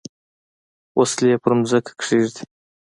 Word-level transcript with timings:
وسلې 0.99 1.33
پر 1.43 1.51
مځکه 1.59 1.91
کښېږدي. 1.99 2.43